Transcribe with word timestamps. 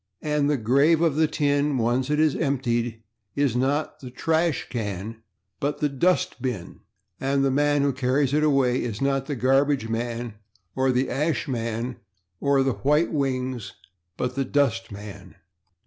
And 0.23 0.49
the 0.49 0.57
grave 0.57 0.99
of 1.01 1.15
the 1.15 1.27
tin, 1.27 1.77
once 1.77 2.09
it 2.09 2.19
is 2.19 2.35
emptied, 2.35 3.03
is 3.35 3.55
not 3.55 3.99
the 3.99 4.09
/ash 4.09 4.67
can/, 4.67 5.21
but 5.59 5.77
the 5.77 5.91
/dust 5.91 6.41
bin/, 6.41 6.79
and 7.19 7.45
the 7.45 7.51
man 7.51 7.83
who 7.83 7.93
carries 7.93 8.33
it 8.33 8.41
away 8.43 8.81
is 8.81 8.99
not 8.99 9.27
the 9.27 9.35
/garbage 9.35 9.89
man/ 9.89 10.33
or 10.75 10.91
the 10.91 11.05
/ash 11.05 11.47
man/ 11.47 11.97
or 12.39 12.63
the 12.63 12.73
/white 12.73 13.11
wings/, 13.11 13.73
but 14.17 14.33
the 14.33 14.43
/dustman 14.43 15.35